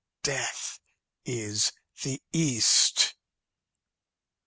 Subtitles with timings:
[0.23, 0.79] "Death
[1.25, 3.13] is the east."